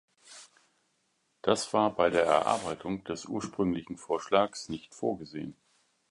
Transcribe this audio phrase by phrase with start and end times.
[1.43, 5.55] Das war bei der Erarbeitung des ursprünglichen Vorschlags nicht vorgesehen.